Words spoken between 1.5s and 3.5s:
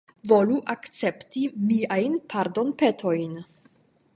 miajn pardonpetojn.